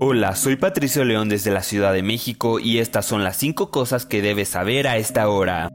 [0.00, 4.06] Hola, soy Patricio León desde la Ciudad de México y estas son las 5 cosas
[4.06, 5.72] que debes saber a esta hora.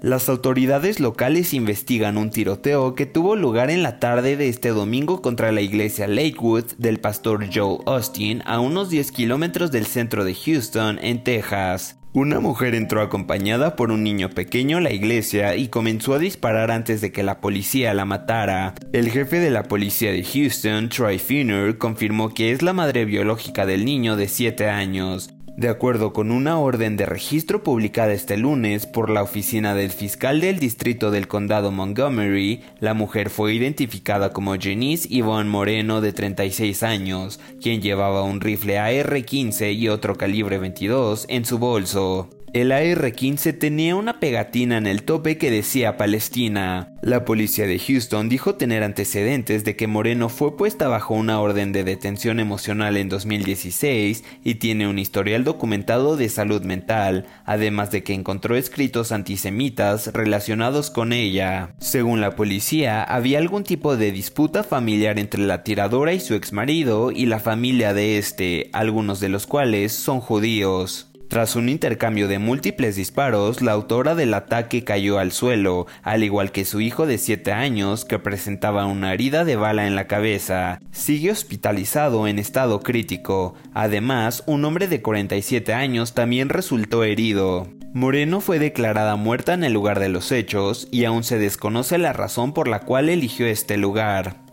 [0.00, 5.22] Las autoridades locales investigan un tiroteo que tuvo lugar en la tarde de este domingo
[5.22, 10.34] contra la iglesia Lakewood del pastor Joe Austin a unos 10 kilómetros del centro de
[10.34, 11.99] Houston, en Texas.
[12.12, 16.72] Una mujer entró acompañada por un niño pequeño a la iglesia y comenzó a disparar
[16.72, 18.74] antes de que la policía la matara.
[18.92, 23.64] El jefe de la policía de Houston, Troy Finner, confirmó que es la madre biológica
[23.64, 25.32] del niño de 7 años.
[25.60, 30.40] De acuerdo con una orden de registro publicada este lunes por la oficina del fiscal
[30.40, 36.82] del distrito del condado Montgomery, la mujer fue identificada como Janice Yvonne Moreno de 36
[36.82, 42.30] años, quien llevaba un rifle AR-15 y otro calibre 22 en su bolso.
[42.52, 46.92] El AR-15 tenía una pegatina en el tope que decía Palestina.
[47.00, 51.70] La policía de Houston dijo tener antecedentes de que Moreno fue puesta bajo una orden
[51.70, 58.02] de detención emocional en 2016 y tiene un historial documentado de salud mental, además de
[58.02, 61.76] que encontró escritos antisemitas relacionados con ella.
[61.78, 67.12] Según la policía, había algún tipo de disputa familiar entre la tiradora y su exmarido
[67.12, 71.09] y la familia de este, algunos de los cuales son judíos.
[71.30, 76.50] Tras un intercambio de múltiples disparos, la autora del ataque cayó al suelo, al igual
[76.50, 80.80] que su hijo de 7 años, que presentaba una herida de bala en la cabeza.
[80.90, 83.54] Sigue hospitalizado en estado crítico.
[83.74, 87.68] Además, un hombre de 47 años también resultó herido.
[87.94, 92.12] Moreno fue declarada muerta en el lugar de los hechos y aún se desconoce la
[92.12, 94.49] razón por la cual eligió este lugar.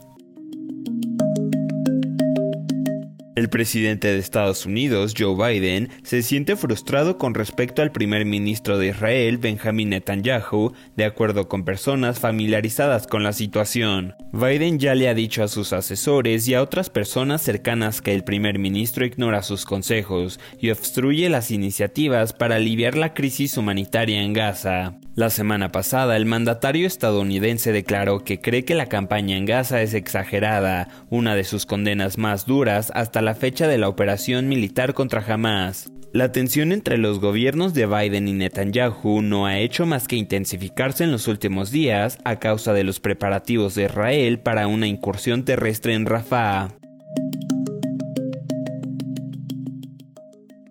[3.37, 8.79] El presidente de Estados Unidos, Joe Biden, se siente frustrado con respecto al primer ministro
[8.79, 14.15] de Israel, Benjamin Netanyahu, de acuerdo con personas familiarizadas con la situación.
[14.37, 18.23] Biden ya le ha dicho a sus asesores y a otras personas cercanas que el
[18.23, 24.33] primer ministro ignora sus consejos y obstruye las iniciativas para aliviar la crisis humanitaria en
[24.33, 24.99] Gaza.
[25.15, 29.95] La semana pasada, el mandatario estadounidense declaró que cree que la campaña en Gaza es
[29.95, 35.25] exagerada, una de sus condenas más duras hasta la fecha de la operación militar contra
[35.27, 35.89] Hamas.
[36.17, 41.03] La tensión entre los gobiernos de Biden y Netanyahu no ha hecho más que intensificarse
[41.03, 45.93] en los últimos días a causa de los preparativos de Israel para una incursión terrestre
[45.93, 46.69] en Rafah.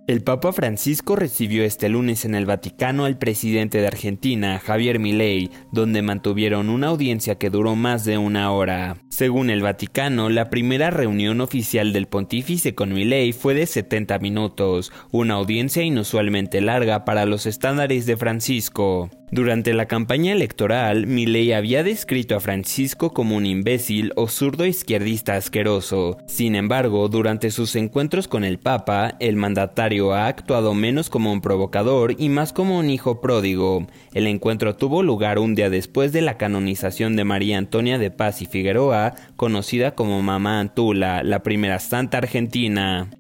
[0.07, 5.51] El Papa Francisco recibió este lunes en el Vaticano al presidente de Argentina, Javier Milei,
[5.73, 8.99] donde mantuvieron una audiencia que duró más de una hora.
[9.09, 14.93] Según el Vaticano, la primera reunión oficial del pontífice con Milei fue de 70 minutos,
[15.11, 19.11] una audiencia inusualmente larga para los estándares de Francisco.
[19.33, 25.35] Durante la campaña electoral, Milley había descrito a Francisco como un imbécil o zurdo izquierdista
[25.35, 26.19] asqueroso.
[26.29, 31.41] Sin embargo, durante sus encuentros con el Papa, el mandatario ha actuado menos como un
[31.41, 33.89] provocador y más como un hijo pródigo.
[34.15, 38.43] El encuentro tuvo lugar un día después de la canonización de María Antonia de Paz
[38.43, 43.11] y Figueroa, conocida como Mamá Antula, la primera santa argentina.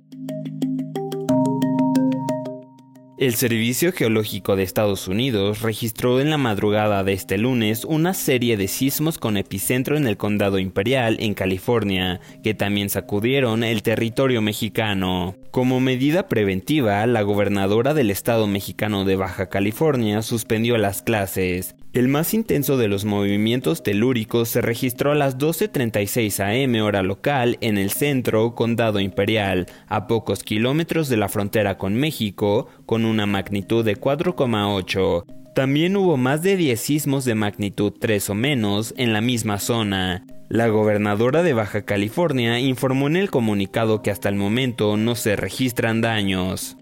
[3.18, 8.58] El Servicio Geológico de Estados Unidos registró en la madrugada de este lunes una serie
[8.58, 14.42] de sismos con epicentro en el Condado Imperial, en California, que también sacudieron el territorio
[14.42, 15.34] mexicano.
[15.50, 21.74] Como medida preventiva, la gobernadora del estado mexicano de Baja California suspendió las clases.
[21.96, 27.56] El más intenso de los movimientos telúricos se registró a las 12.36 am hora local
[27.62, 33.24] en el centro Condado Imperial, a pocos kilómetros de la frontera con México, con una
[33.24, 35.24] magnitud de 4,8.
[35.54, 40.26] También hubo más de 10 sismos de magnitud 3 o menos en la misma zona.
[40.50, 45.34] La gobernadora de Baja California informó en el comunicado que hasta el momento no se
[45.34, 46.76] registran daños.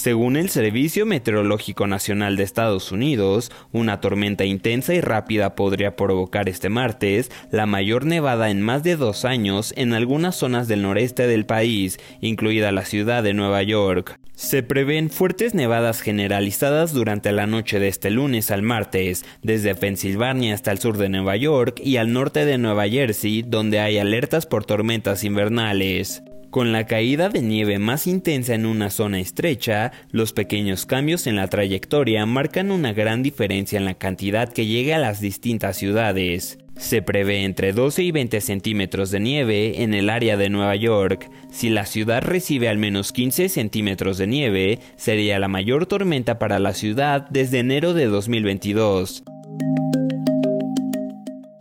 [0.00, 6.48] Según el Servicio Meteorológico Nacional de Estados Unidos, una tormenta intensa y rápida podría provocar
[6.48, 11.26] este martes la mayor nevada en más de dos años en algunas zonas del noreste
[11.26, 14.18] del país, incluida la ciudad de Nueva York.
[14.34, 20.54] Se prevén fuertes nevadas generalizadas durante la noche de este lunes al martes, desde Pensilvania
[20.54, 24.46] hasta el sur de Nueva York y al norte de Nueva Jersey, donde hay alertas
[24.46, 26.22] por tormentas invernales.
[26.50, 31.36] Con la caída de nieve más intensa en una zona estrecha, los pequeños cambios en
[31.36, 36.58] la trayectoria marcan una gran diferencia en la cantidad que llega a las distintas ciudades.
[36.76, 41.30] Se prevé entre 12 y 20 centímetros de nieve en el área de Nueva York.
[41.52, 46.58] Si la ciudad recibe al menos 15 centímetros de nieve, sería la mayor tormenta para
[46.58, 49.22] la ciudad desde enero de 2022.